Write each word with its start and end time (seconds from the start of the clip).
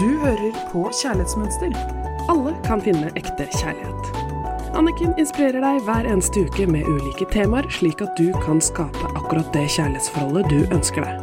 Du 0.00 0.18
hører 0.18 0.54
på 0.72 0.86
Kjærlighetsmønster. 0.96 1.74
Alle 2.32 2.54
kan 2.64 2.80
finne 2.80 3.10
ekte 3.20 3.44
kjærlighet. 3.52 4.06
Anniken 4.72 5.12
inspirerer 5.20 5.60
deg 5.60 5.82
hver 5.84 6.08
eneste 6.08 6.46
uke 6.46 6.64
med 6.72 6.88
ulike 6.88 7.26
temaer, 7.28 7.68
slik 7.68 8.00
at 8.00 8.16
du 8.16 8.30
kan 8.40 8.62
skape 8.64 9.10
akkurat 9.10 9.52
det 9.52 9.66
kjærlighetsforholdet 9.74 10.48
du 10.48 10.72
ønsker 10.72 11.04
deg. 11.04 11.20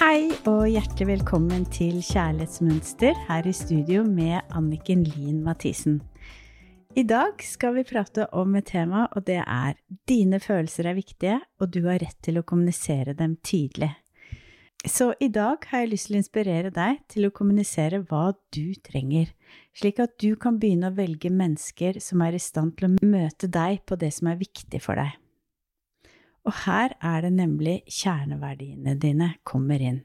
Hei 0.00 0.32
og 0.48 0.64
hjertelig 0.72 1.12
velkommen 1.12 1.68
til 1.76 2.00
Kjærlighetsmønster 2.00 3.12
her 3.28 3.44
i 3.44 3.52
studio 3.52 4.08
med 4.08 4.40
Anniken 4.48 5.04
Lien 5.12 5.44
Mathisen. 5.44 6.00
I 6.96 7.02
dag 7.04 7.42
skal 7.44 7.74
vi 7.76 7.82
prate 7.84 8.24
om 8.32 8.54
et 8.56 8.70
tema, 8.70 9.02
og 9.12 9.26
det 9.28 9.42
er 9.42 9.74
dine 10.08 10.38
følelser 10.40 10.86
er 10.88 10.96
viktige, 10.96 11.34
og 11.60 11.74
du 11.74 11.82
har 11.84 12.00
rett 12.00 12.16
til 12.24 12.40
å 12.40 12.42
kommunisere 12.48 13.12
dem 13.18 13.34
tydelig. 13.44 13.90
Så 14.88 15.10
i 15.20 15.28
dag 15.28 15.66
har 15.68 15.82
jeg 15.82 15.90
lyst 15.90 16.08
til 16.08 16.16
å 16.16 16.22
inspirere 16.22 16.70
deg 16.72 17.02
til 17.12 17.28
å 17.28 17.32
kommunisere 17.36 18.00
hva 18.08 18.30
du 18.56 18.72
trenger, 18.80 19.28
slik 19.76 20.00
at 20.00 20.16
du 20.24 20.38
kan 20.40 20.56
begynne 20.62 20.88
å 20.88 20.96
velge 20.96 21.28
mennesker 21.28 22.00
som 22.00 22.24
er 22.24 22.38
i 22.38 22.40
stand 22.40 22.78
til 22.78 22.88
å 22.88 22.94
møte 23.04 23.52
deg 23.52 23.84
på 23.84 24.00
det 24.00 24.14
som 24.16 24.32
er 24.32 24.40
viktig 24.40 24.80
for 24.80 24.96
deg. 24.96 25.12
Og 26.48 26.62
her 26.64 26.96
er 27.04 27.26
det 27.26 27.34
nemlig 27.36 27.82
kjerneverdiene 27.92 28.96
dine 29.04 29.34
kommer 29.44 29.84
inn. 29.84 30.00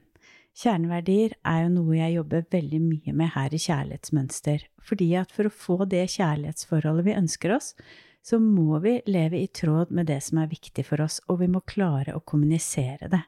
Kjerneverdier 0.52 1.32
er 1.48 1.62
jo 1.64 1.72
noe 1.72 1.96
jeg 1.96 2.16
jobber 2.18 2.44
veldig 2.52 2.80
mye 2.84 3.14
med 3.16 3.32
her 3.32 3.54
i 3.56 3.60
Kjærlighetsmønster, 3.62 4.66
fordi 4.84 5.08
at 5.16 5.32
for 5.32 5.48
å 5.48 5.54
få 5.54 5.76
det 5.88 6.04
kjærlighetsforholdet 6.12 7.06
vi 7.06 7.16
ønsker 7.16 7.54
oss, 7.56 7.72
så 8.22 8.38
må 8.38 8.78
vi 8.84 8.98
leve 9.10 9.40
i 9.40 9.48
tråd 9.48 9.90
med 9.90 10.06
det 10.12 10.20
som 10.22 10.42
er 10.42 10.50
viktig 10.52 10.84
for 10.86 11.02
oss, 11.02 11.18
og 11.32 11.40
vi 11.40 11.48
må 11.50 11.64
klare 11.66 12.14
å 12.14 12.22
kommunisere 12.22 13.08
det. 13.10 13.22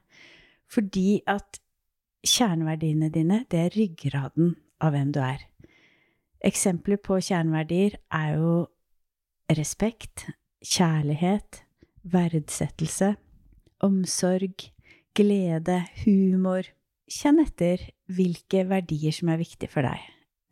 Fordi 0.71 1.23
at 1.27 1.59
kjerneverdiene 2.25 3.11
dine, 3.13 3.43
det 3.51 3.65
er 3.65 3.75
ryggraden 3.75 4.55
av 4.85 4.95
hvem 4.95 5.11
du 5.17 5.21
er. 5.25 5.43
Eksempler 6.45 7.01
på 7.01 7.19
kjerneverdier 7.25 7.99
er 8.13 8.37
jo 8.37 8.55
respekt, 9.57 10.27
kjærlighet, 10.65 11.65
verdsettelse, 12.05 13.15
omsorg, 13.85 14.69
glede, 15.17 15.83
humor. 16.05 16.69
Kjenn 17.11 17.43
etter 17.43 17.83
hvilke 18.09 18.65
verdier 18.69 19.13
som 19.13 19.29
er 19.33 19.41
viktige 19.41 19.73
for 19.73 19.85
deg. 19.85 20.01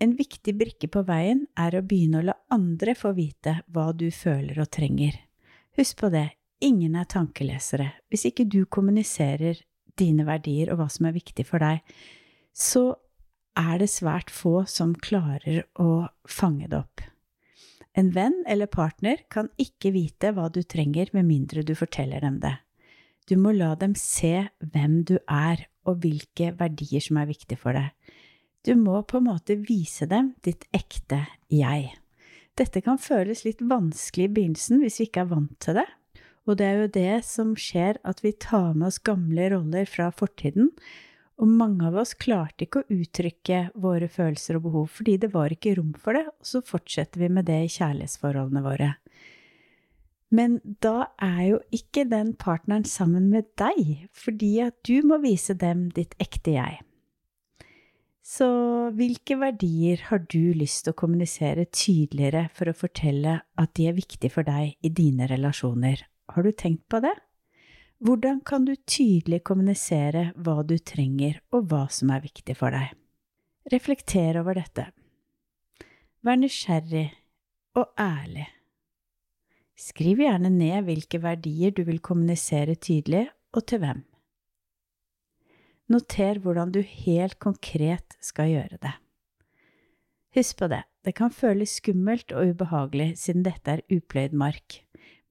En 0.03 0.17
viktig 0.19 0.53
brikke 0.59 0.89
på 0.91 1.05
veien 1.07 1.45
er 1.59 1.77
å 1.79 1.85
begynne 1.87 2.21
å 2.21 2.27
la 2.27 2.35
andre 2.53 2.95
få 2.99 3.15
vite 3.17 3.61
hva 3.73 3.93
du 3.97 4.09
føler 4.13 4.59
og 4.61 4.71
trenger. 4.75 5.15
Husk 5.79 6.01
på 6.03 6.11
det, 6.13 6.27
ingen 6.61 6.97
er 6.99 7.09
tankelesere. 7.09 7.93
Hvis 8.11 8.27
ikke 8.29 8.49
du 8.51 8.65
kommuniserer 8.67 9.63
dine 9.99 10.27
verdier 10.27 10.73
og 10.73 10.83
hva 10.83 10.89
som 10.93 11.09
er 11.09 11.17
viktig 11.17 11.47
for 11.49 11.63
deg, 11.63 11.81
så 12.53 12.91
er 13.59 13.79
det 13.81 13.89
svært 13.93 14.33
få 14.33 14.65
som 14.69 14.95
klarer 14.97 15.65
å 15.81 16.09
fange 16.29 16.69
det 16.69 16.83
opp. 16.83 17.07
En 17.97 18.09
venn 18.13 18.39
eller 18.49 18.71
partner 18.73 19.21
kan 19.33 19.51
ikke 19.61 19.93
vite 19.93 20.33
hva 20.33 20.49
du 20.53 20.63
trenger 20.65 21.13
med 21.13 21.29
mindre 21.29 21.65
du 21.65 21.75
forteller 21.77 22.25
dem 22.25 22.41
det. 22.41 22.57
Du 23.29 23.37
må 23.39 23.53
la 23.55 23.75
dem 23.79 23.95
se 23.97 24.49
hvem 24.59 25.03
du 25.09 25.19
er 25.29 25.69
og 25.89 26.03
hvilke 26.03 26.53
verdier 26.59 27.03
som 27.03 27.19
er 27.21 27.31
viktige 27.31 27.61
for 27.61 27.77
deg. 27.77 27.91
Du 28.63 28.75
må 28.79 29.01
på 29.03 29.19
en 29.19 29.27
måte 29.27 29.59
vise 29.59 30.07
dem 30.07 30.33
ditt 30.47 30.69
ekte 30.75 31.25
jeg. 31.51 31.91
Dette 32.59 32.83
kan 32.85 33.01
føles 33.01 33.43
litt 33.47 33.63
vanskelig 33.65 34.29
i 34.29 34.33
begynnelsen 34.37 34.83
hvis 34.83 35.01
vi 35.01 35.09
ikke 35.09 35.25
er 35.25 35.33
vant 35.33 35.57
til 35.63 35.81
det, 35.81 35.89
og 36.47 36.59
det 36.59 36.67
er 36.67 36.81
jo 36.83 36.91
det 36.95 37.15
som 37.27 37.55
skjer 37.59 37.99
at 38.07 38.21
vi 38.23 38.35
tar 38.35 38.75
med 38.75 38.91
oss 38.91 39.01
gamle 39.03 39.49
roller 39.55 39.89
fra 39.89 40.11
fortiden, 40.15 40.71
og 41.43 41.49
mange 41.49 41.89
av 41.89 41.97
oss 42.03 42.13
klarte 42.15 42.67
ikke 42.67 42.83
å 42.83 42.99
uttrykke 43.01 43.63
våre 43.83 44.07
følelser 44.13 44.59
og 44.59 44.67
behov 44.69 44.91
fordi 44.95 45.17
det 45.25 45.33
var 45.33 45.55
ikke 45.55 45.75
rom 45.79 45.95
for 45.99 46.19
det, 46.19 46.27
og 46.29 46.47
så 46.47 46.63
fortsetter 46.67 47.25
vi 47.25 47.33
med 47.33 47.49
det 47.49 47.63
i 47.65 47.73
kjærlighetsforholdene 47.73 48.63
våre. 48.63 48.93
Men 50.33 50.61
da 50.81 51.11
er 51.21 51.43
jo 51.51 51.59
ikke 51.77 52.07
den 52.09 52.33
partneren 52.41 52.87
sammen 52.89 53.29
med 53.29 53.51
deg, 53.61 54.07
fordi 54.17 54.55
at 54.65 54.79
du 54.89 55.05
må 55.05 55.21
vise 55.21 55.55
dem 55.59 55.91
ditt 55.93 56.17
ekte 56.23 56.57
jeg. 56.57 56.81
Så 58.23 58.47
hvilke 58.97 59.37
verdier 59.37 60.07
har 60.09 60.23
du 60.31 60.55
lyst 60.57 60.87
til 60.87 60.95
å 60.95 60.99
kommunisere 61.03 61.67
tydeligere 61.75 62.47
for 62.57 62.71
å 62.71 62.77
fortelle 62.77 63.41
at 63.61 63.75
de 63.77 63.91
er 63.91 63.99
viktige 63.99 64.33
for 64.33 64.47
deg 64.47 64.79
i 64.81 64.93
dine 64.95 65.27
relasjoner? 65.29 66.07
Har 66.33 66.47
du 66.47 66.53
tenkt 66.57 66.87
på 66.89 67.03
det? 67.05 67.13
Hvordan 68.03 68.41
kan 68.47 68.65
du 68.65 68.73
tydelig 68.89 69.43
kommunisere 69.47 70.31
hva 70.35 70.63
du 70.67 70.79
trenger 70.79 71.43
og 71.53 71.69
hva 71.71 71.85
som 71.93 72.15
er 72.15 72.25
viktig 72.25 72.57
for 72.59 72.75
deg? 72.75 72.97
Reflekter 73.75 74.41
over 74.41 74.57
dette. 74.59 74.89
Vær 76.23 76.41
nysgjerrig 76.41 77.11
og 77.79 77.93
ærlig. 78.01 78.49
Skriv 79.83 80.21
gjerne 80.23 80.51
ned 80.53 80.87
hvilke 80.87 81.19
verdier 81.23 81.73
du 81.75 81.83
vil 81.89 81.99
kommunisere 82.05 82.77
tydelig, 82.79 83.27
og 83.53 83.67
til 83.67 83.83
hvem. 83.83 84.03
Noter 85.91 86.39
hvordan 86.41 86.71
du 86.73 86.81
helt 86.87 87.41
konkret 87.43 88.15
skal 88.23 88.53
gjøre 88.53 88.79
det. 88.81 88.93
Husk 90.37 90.61
på 90.63 90.69
det, 90.73 90.85
det 91.05 91.13
kan 91.19 91.35
føles 91.35 91.75
skummelt 91.81 92.33
og 92.33 92.55
ubehagelig 92.55 93.11
siden 93.21 93.43
dette 93.45 93.75
er 93.75 93.83
upløyd 93.93 94.37
mark, 94.39 94.79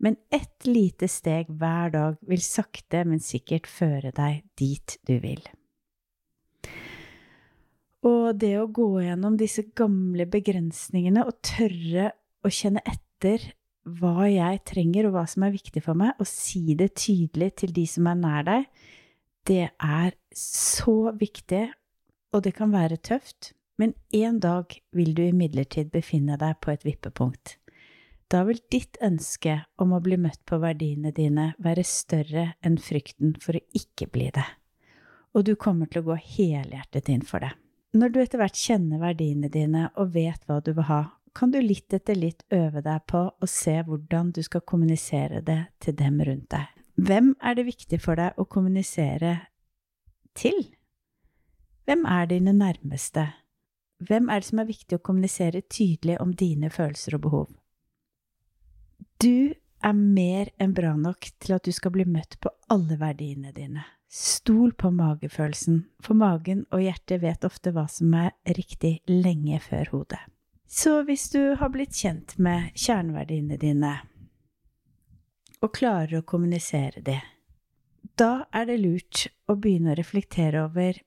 men 0.02 0.20
ett 0.34 0.68
lite 0.68 1.08
steg 1.10 1.50
hver 1.50 1.94
dag 1.96 2.20
vil 2.28 2.44
sakte, 2.44 3.06
men 3.08 3.24
sikkert 3.24 3.70
føre 3.72 4.12
deg 4.18 4.44
dit 4.60 4.98
du 5.08 5.16
vil. 5.24 5.42
Og 8.06 8.36
det 8.42 8.56
å 8.60 8.68
gå 8.68 8.90
gjennom 9.06 9.40
disse 9.40 9.64
gamle 9.78 10.28
begrensningene 10.30 11.24
og 11.26 11.40
tørre 11.46 12.12
å 12.42 12.52
kjenne 12.52 12.84
etter 12.86 13.48
hva 13.86 14.28
jeg 14.30 14.62
trenger 14.68 15.08
og 15.08 15.16
hva 15.16 15.24
som 15.30 15.46
er 15.46 15.56
viktig 15.56 15.84
for 15.86 15.98
meg, 15.98 16.14
og 16.22 16.30
si 16.30 16.76
det 16.78 16.94
tydelig 17.00 17.52
til 17.62 17.74
de 17.76 17.86
som 17.90 18.10
er 18.12 18.20
nær 18.20 18.46
deg, 18.48 18.68
det 19.50 19.72
er 19.74 20.14
så 20.38 21.14
viktig, 21.18 21.66
og 22.32 22.44
det 22.46 22.54
kan 22.58 22.74
være 22.74 23.02
tøft, 23.02 23.54
men 23.82 23.96
en 24.14 24.38
dag 24.40 24.76
vil 24.94 25.16
du 25.18 25.24
imidlertid 25.26 25.90
befinne 25.94 26.38
deg 26.38 26.60
på 26.62 26.72
et 26.74 26.86
vippepunkt. 26.86 27.58
Da 28.32 28.46
vil 28.48 28.62
ditt 28.72 29.00
ønske 29.04 29.58
om 29.82 29.92
å 29.92 30.00
bli 30.04 30.16
møtt 30.22 30.40
på 30.48 30.62
verdiene 30.62 31.12
dine 31.12 31.50
være 31.60 31.84
større 31.84 32.46
enn 32.64 32.78
frykten 32.80 33.34
for 33.42 33.58
å 33.58 33.64
ikke 33.76 34.08
bli 34.14 34.30
det, 34.36 34.46
og 35.36 35.50
du 35.50 35.56
kommer 35.60 35.90
til 35.90 36.04
å 36.04 36.12
gå 36.14 36.20
helhjertet 36.38 37.10
inn 37.12 37.26
for 37.28 37.44
det. 37.44 37.52
Når 37.98 38.14
du 38.14 38.22
etter 38.22 38.40
hvert 38.40 38.56
kjenner 38.56 39.02
verdiene 39.02 39.50
dine 39.52 39.90
og 40.00 40.14
vet 40.14 40.46
hva 40.48 40.62
du 40.64 40.72
vil 40.78 40.88
ha, 40.88 41.02
kan 41.34 41.52
du 41.52 41.60
litt 41.62 41.94
etter 41.94 42.18
litt 42.18 42.44
øve 42.54 42.84
deg 42.84 43.06
på 43.08 43.24
å 43.32 43.50
se 43.50 43.78
hvordan 43.88 44.34
du 44.36 44.42
skal 44.44 44.64
kommunisere 44.68 45.42
det 45.46 45.62
til 45.84 45.96
dem 46.00 46.20
rundt 46.28 46.50
deg. 46.52 46.68
Hvem 47.02 47.34
er 47.40 47.56
det 47.58 47.66
viktig 47.70 48.02
for 48.04 48.20
deg 48.20 48.38
å 48.38 48.46
kommunisere 48.46 49.38
til? 50.38 50.60
Hvem 51.88 52.04
er 52.06 52.28
dine 52.30 52.54
nærmeste? 52.54 53.26
Hvem 54.02 54.30
er 54.30 54.42
det 54.42 54.50
som 54.50 54.62
er 54.62 54.70
viktig 54.70 54.98
å 54.98 55.04
kommunisere 55.06 55.64
tydelig 55.70 56.18
om 56.22 56.34
dine 56.36 56.70
følelser 56.74 57.18
og 57.18 57.24
behov? 57.26 57.50
Du 59.22 59.54
er 59.82 59.98
mer 59.98 60.52
enn 60.62 60.76
bra 60.78 60.94
nok 60.98 61.32
til 61.42 61.56
at 61.58 61.66
du 61.66 61.74
skal 61.74 61.94
bli 61.96 62.06
møtt 62.10 62.38
på 62.42 62.52
alle 62.74 62.98
verdiene 63.02 63.54
dine. 63.56 63.86
Stol 64.12 64.74
på 64.76 64.92
magefølelsen, 64.92 65.86
for 66.04 66.18
magen 66.20 66.66
og 66.74 66.84
hjertet 66.84 67.22
vet 67.24 67.46
ofte 67.48 67.72
hva 67.72 67.88
som 67.90 68.12
er 68.18 68.34
riktig 68.58 69.00
lenge 69.08 69.62
før 69.64 69.94
hodet. 69.94 70.20
Så 70.72 71.02
hvis 71.04 71.26
du 71.34 71.58
har 71.60 71.68
blitt 71.74 71.98
kjent 72.00 72.38
med 72.40 72.72
kjerneverdiene 72.80 73.58
dine, 73.60 73.92
og 75.60 75.74
klarer 75.76 76.22
å 76.22 76.26
kommunisere 76.26 77.02
de, 77.04 77.18
da 78.16 78.46
er 78.56 78.70
det 78.70 78.78
lurt 78.80 79.26
å 79.52 79.58
begynne 79.60 79.92
å 79.92 79.98
reflektere 80.00 80.62
over 80.64 81.02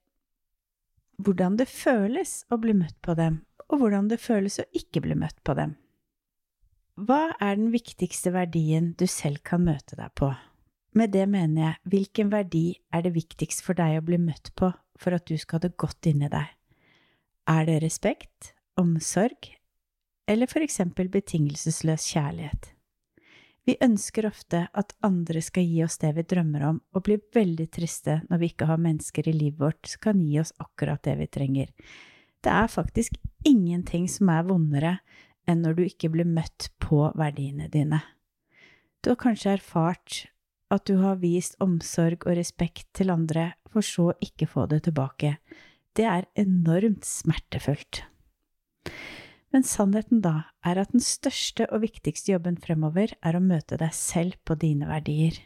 hvordan 1.24 1.56
det 1.56 1.66
føles 1.70 2.42
å 2.52 2.58
bli 2.60 2.74
møtt 2.76 2.98
på 3.00 3.14
dem, 3.16 3.38
og 3.70 3.80
hvordan 3.80 4.10
det 4.10 4.20
føles 4.20 4.60
å 4.60 4.66
ikke 4.76 5.00
bli 5.06 5.16
møtt 5.16 5.40
på 5.46 5.56
dem. 5.56 5.72
Hva 7.00 7.32
er 7.40 7.56
den 7.56 7.72
viktigste 7.72 8.34
verdien 8.34 8.92
du 9.00 9.06
selv 9.10 9.40
kan 9.48 9.64
møte 9.64 9.96
deg 9.96 10.12
på? 10.18 10.28
Med 10.94 11.14
det 11.16 11.24
mener 11.26 11.62
jeg, 11.62 11.78
hvilken 11.94 12.28
verdi 12.30 12.66
er 12.92 13.06
det 13.06 13.14
viktigst 13.16 13.64
for 13.64 13.80
deg 13.80 13.96
å 13.98 14.04
bli 14.04 14.20
møtt 14.20 14.52
på 14.60 14.68
for 15.00 15.16
at 15.16 15.24
du 15.24 15.40
skal 15.40 15.58
ha 15.58 15.64
det 15.64 15.78
godt 15.80 16.10
inni 16.12 16.28
deg? 16.30 16.52
Er 17.50 17.64
det 17.66 17.80
respekt, 17.82 18.52
omsorg, 18.80 19.50
eller 20.30 20.50
for 20.50 20.64
eksempel 20.64 21.10
betingelsesløs 21.12 22.06
kjærlighet? 22.14 22.70
Vi 23.64 23.78
ønsker 23.80 24.26
ofte 24.28 24.66
at 24.76 24.92
andre 25.06 25.40
skal 25.44 25.64
gi 25.64 25.78
oss 25.86 25.96
det 26.02 26.10
vi 26.18 26.24
drømmer 26.28 26.66
om, 26.68 26.80
og 26.92 27.06
blir 27.06 27.22
veldig 27.32 27.66
triste 27.72 28.18
når 28.28 28.42
vi 28.42 28.50
ikke 28.52 28.68
har 28.68 28.80
mennesker 28.80 29.30
i 29.30 29.36
livet 29.36 29.62
vårt 29.62 29.88
som 29.88 30.02
kan 30.04 30.20
gi 30.20 30.36
oss 30.42 30.52
akkurat 30.60 31.00
det 31.06 31.16
vi 31.22 31.28
trenger. 31.32 31.70
Det 32.44 32.52
er 32.52 32.68
faktisk 32.68 33.16
ingenting 33.48 34.04
som 34.12 34.28
er 34.28 34.44
vondere 34.44 34.98
enn 35.48 35.64
når 35.64 35.78
du 35.78 35.82
ikke 35.86 36.12
blir 36.12 36.28
møtt 36.28 36.68
på 36.80 37.06
verdiene 37.16 37.70
dine. 37.72 38.02
Du 39.00 39.12
har 39.12 39.20
kanskje 39.20 39.56
erfart 39.56 40.26
at 40.72 40.84
du 40.88 40.98
har 41.00 41.20
vist 41.22 41.56
omsorg 41.64 42.24
og 42.24 42.36
respekt 42.36 42.86
til 42.96 43.12
andre, 43.12 43.52
for 43.72 43.84
så 43.84 44.12
ikke 44.24 44.48
få 44.48 44.66
det 44.70 44.84
tilbake. 44.86 45.36
Det 45.96 46.04
er 46.08 46.28
enormt 46.40 47.04
smertefullt. 47.06 48.04
Men 49.54 49.62
sannheten 49.62 50.22
da 50.24 50.48
er 50.66 50.80
at 50.82 50.94
den 50.94 51.02
største 51.04 51.68
og 51.70 51.84
viktigste 51.84 52.32
jobben 52.32 52.56
fremover 52.58 53.12
er 53.22 53.36
å 53.38 53.42
møte 53.42 53.78
deg 53.78 53.94
selv 53.94 54.34
på 54.42 54.56
dine 54.58 54.88
verdier. 54.90 55.36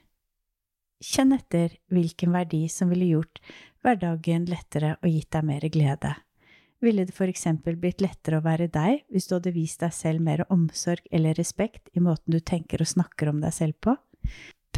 Kjenn 1.04 1.34
etter 1.36 1.76
hvilken 1.92 2.32
verdi 2.34 2.64
som 2.72 2.88
ville 2.90 3.10
gjort 3.12 3.42
hverdagen 3.84 4.48
lettere 4.48 4.96
og 5.02 5.12
gitt 5.12 5.30
deg 5.36 5.44
mer 5.46 5.68
glede. 5.70 6.14
Ville 6.82 7.04
det 7.04 7.14
for 7.14 7.30
eksempel 7.30 7.76
blitt 7.78 8.02
lettere 8.02 8.38
å 8.38 8.44
være 8.44 8.68
deg 8.70 9.04
hvis 9.12 9.26
du 9.28 9.36
hadde 9.36 9.54
vist 9.54 9.82
deg 9.82 9.94
selv 9.94 10.22
mer 10.24 10.44
omsorg 10.48 11.06
eller 11.10 11.36
respekt 11.38 11.90
i 11.94 12.02
måten 12.02 12.34
du 12.34 12.40
tenker 12.40 12.82
og 12.82 12.90
snakker 12.90 13.30
om 13.32 13.42
deg 13.42 13.54
selv 13.54 13.78
på? 13.82 13.96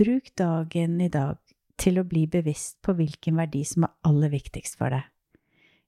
Bruk 0.01 0.33
dagen 0.37 1.01
i 1.05 1.11
dag 1.13 1.39
til 1.81 2.01
å 2.01 2.07
bli 2.09 2.27
bevisst 2.29 2.79
på 2.85 2.95
hvilken 2.97 3.37
verdi 3.41 3.63
som 3.69 3.87
er 3.87 3.97
aller 4.09 4.33
viktigst 4.33 4.81
for 4.81 4.93
deg. 4.93 5.05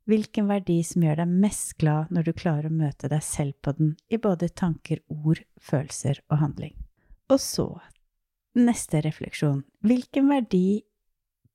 Hvilken 0.05 0.49
verdi 0.51 0.81
som 0.83 1.05
gjør 1.05 1.21
deg 1.23 1.35
mest 1.45 1.77
glad 1.79 2.11
når 2.11 2.27
du 2.27 2.33
klarer 2.35 2.67
å 2.69 2.75
møte 2.75 3.11
deg 3.11 3.23
selv 3.23 3.55
på 3.63 3.75
den 3.79 3.93
i 4.11 4.19
både 4.19 4.49
tanker, 4.51 4.99
ord, 5.07 5.43
følelser 5.63 6.19
og 6.29 6.41
handling. 6.41 6.75
Og 7.31 7.39
så, 7.41 7.69
neste 8.59 9.03
refleksjon, 9.07 9.63
hvilken 9.87 10.27
verdi 10.33 10.83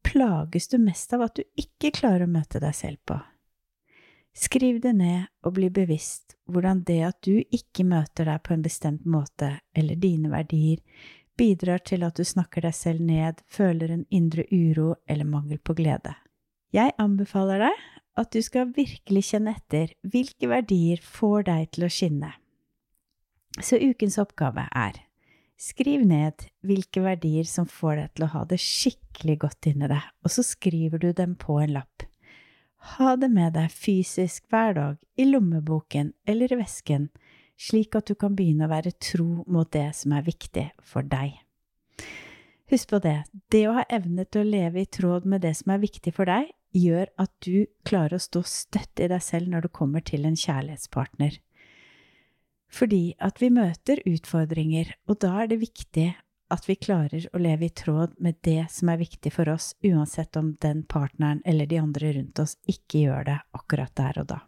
plages 0.08 0.72
du 0.72 0.78
mest 0.80 1.12
av 1.14 1.26
at 1.28 1.36
du 1.36 1.44
ikke 1.60 1.92
klarer 2.00 2.24
å 2.24 2.32
møte 2.32 2.64
deg 2.64 2.76
selv 2.76 3.04
på? 3.06 3.20
Skriv 4.38 4.80
det 4.82 4.94
ned 4.96 5.28
og 5.44 5.56
bli 5.58 5.68
bevisst 5.74 6.38
hvordan 6.48 6.84
det 6.88 7.02
at 7.08 7.20
du 7.26 7.42
ikke 7.42 7.84
møter 7.84 8.30
deg 8.30 8.44
på 8.46 8.54
en 8.54 8.64
bestemt 8.64 9.06
måte 9.10 9.58
eller 9.76 10.00
dine 10.00 10.32
verdier, 10.32 10.80
bidrar 11.38 11.82
til 11.86 12.06
at 12.06 12.18
du 12.18 12.24
snakker 12.26 12.64
deg 12.64 12.76
selv 12.78 13.04
ned, 13.04 13.42
føler 13.50 13.92
en 13.92 14.06
indre 14.14 14.46
uro 14.52 14.96
eller 15.10 15.28
mangel 15.28 15.60
på 15.60 15.76
glede. 15.78 16.16
Jeg 16.74 16.94
anbefaler 17.02 17.66
deg 17.66 17.84
at 18.18 18.34
du 18.34 18.42
skal 18.42 18.74
virkelig 18.76 19.28
kjenne 19.32 19.54
etter 19.58 19.94
hvilke 20.02 20.50
verdier 20.50 21.02
får 21.04 21.48
deg 21.50 21.72
til 21.76 21.88
å 21.88 21.92
skinne. 21.94 22.32
Så 23.62 23.80
ukens 23.82 24.18
oppgave 24.22 24.68
er 24.74 25.04
skriv 25.58 26.04
ned 26.06 26.46
hvilke 26.66 27.02
verdier 27.02 27.48
som 27.50 27.66
får 27.70 27.96
deg 27.98 28.12
til 28.14 28.28
å 28.28 28.34
ha 28.36 28.44
det 28.50 28.60
skikkelig 28.62 29.38
godt 29.46 29.70
inni 29.72 29.90
deg, 29.90 30.04
og 30.22 30.34
så 30.34 30.46
skriver 30.46 31.02
du 31.02 31.10
dem 31.18 31.34
på 31.40 31.58
en 31.64 31.74
lapp. 31.80 32.06
Ha 32.98 33.16
det 33.20 33.30
med 33.34 33.56
deg 33.58 33.74
fysisk 33.74 34.46
hver 34.54 34.78
dag, 34.78 35.00
i 35.18 35.26
lommeboken 35.26 36.14
eller 36.30 36.54
i 36.54 36.60
vesken, 36.62 37.10
slik 37.58 37.98
at 37.98 38.10
du 38.10 38.14
kan 38.16 38.38
begynne 38.38 38.68
å 38.68 38.72
være 38.72 38.94
tro 39.02 39.44
mot 39.50 39.70
det 39.74 39.90
som 39.98 40.14
er 40.14 40.26
viktig 40.28 40.70
for 40.86 41.06
deg. 41.06 41.34
Husk 42.70 42.92
på 42.92 43.00
det, 43.02 43.24
det 43.52 43.64
å 43.68 43.78
ha 43.80 43.86
evne 43.90 44.28
til 44.28 44.44
å 44.44 44.50
leve 44.52 44.84
i 44.84 44.90
tråd 44.92 45.26
med 45.26 45.42
det 45.42 45.56
som 45.58 45.72
er 45.74 45.82
viktig 45.82 46.14
for 46.14 46.30
deg, 46.30 46.52
gjør 46.76 47.10
at 47.22 47.32
du 47.46 47.68
klarer 47.88 48.18
å 48.18 48.24
stå 48.24 48.44
støtt 48.48 49.02
i 49.04 49.10
deg 49.12 49.24
selv 49.24 49.52
når 49.52 49.68
du 49.68 49.74
kommer 49.80 50.04
til 50.06 50.28
en 50.28 50.38
kjærlighetspartner. 50.38 51.40
Fordi 52.68 53.16
at 53.24 53.40
vi 53.42 53.50
møter 53.54 54.02
utfordringer, 54.06 54.92
og 55.08 55.22
da 55.24 55.34
er 55.44 55.52
det 55.52 55.62
viktig 55.64 56.10
at 56.52 56.68
vi 56.68 56.78
klarer 56.80 57.28
å 57.36 57.40
leve 57.42 57.68
i 57.68 57.76
tråd 57.76 58.16
med 58.24 58.40
det 58.48 58.68
som 58.72 58.92
er 58.92 59.02
viktig 59.02 59.32
for 59.36 59.50
oss, 59.52 59.74
uansett 59.84 60.36
om 60.40 60.54
den 60.64 60.84
partneren 60.88 61.42
eller 61.46 61.68
de 61.68 61.80
andre 61.82 62.14
rundt 62.16 62.40
oss 62.44 62.56
ikke 62.68 63.08
gjør 63.08 63.28
det 63.28 63.40
akkurat 63.58 63.96
der 64.00 64.22
og 64.24 64.30
da. 64.32 64.40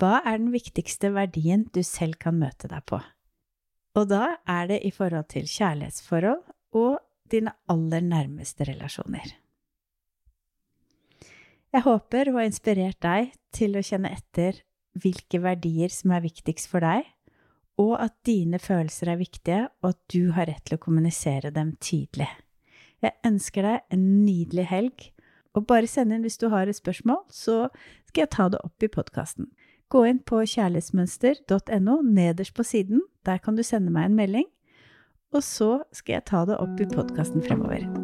Hva 0.00 0.18
er 0.26 0.40
den 0.40 0.50
viktigste 0.52 1.12
verdien 1.14 1.68
du 1.72 1.82
selv 1.86 2.18
kan 2.20 2.36
møte 2.40 2.68
deg 2.68 2.84
på? 2.90 2.98
Og 3.94 4.08
da 4.10 4.36
er 4.50 4.68
det 4.72 4.80
i 4.82 4.90
forhold 4.90 5.28
til 5.30 5.46
kjærlighetsforhold 5.46 6.42
og 6.74 6.98
dine 7.30 7.54
aller 7.70 8.02
nærmeste 8.02 8.66
relasjoner. 8.66 9.43
Jeg 11.74 11.82
håper 11.88 12.28
å 12.30 12.36
ha 12.36 12.44
inspirert 12.46 13.00
deg 13.02 13.32
til 13.54 13.74
å 13.74 13.82
kjenne 13.82 14.12
etter 14.14 14.60
hvilke 15.02 15.40
verdier 15.42 15.90
som 15.90 16.12
er 16.14 16.22
viktigst 16.22 16.68
for 16.70 16.84
deg, 16.86 17.02
og 17.82 17.96
at 17.98 18.14
dine 18.26 18.60
følelser 18.62 19.10
er 19.10 19.18
viktige, 19.18 19.64
og 19.82 19.90
at 19.90 19.98
du 20.14 20.30
har 20.36 20.46
rett 20.46 20.62
til 20.68 20.78
å 20.78 20.84
kommunisere 20.84 21.50
dem 21.50 21.72
tydelig. 21.82 22.30
Jeg 23.02 23.18
ønsker 23.26 23.66
deg 23.66 23.96
en 23.96 24.06
nydelig 24.22 24.68
helg, 24.70 25.08
og 25.58 25.66
bare 25.66 25.90
send 25.90 26.14
inn 26.14 26.22
hvis 26.22 26.38
du 26.38 26.46
har 26.54 26.70
et 26.70 26.78
spørsmål, 26.78 27.24
så 27.34 27.66
skal 28.06 28.22
jeg 28.22 28.34
ta 28.36 28.48
det 28.54 28.62
opp 28.62 28.86
i 28.86 28.92
podkasten. 28.94 29.50
Gå 29.90 30.06
inn 30.06 30.22
på 30.22 30.44
kjærlighetsmønster.no 30.46 32.00
nederst 32.06 32.54
på 32.54 32.66
siden, 32.66 33.02
der 33.26 33.42
kan 33.42 33.58
du 33.58 33.66
sende 33.66 33.90
meg 33.90 34.12
en 34.12 34.18
melding, 34.22 34.50
og 35.34 35.42
så 35.42 35.80
skal 35.90 36.20
jeg 36.20 36.30
ta 36.30 36.46
det 36.46 36.62
opp 36.62 36.78
i 36.78 36.90
podkasten 36.94 37.42
fremover. 37.42 38.03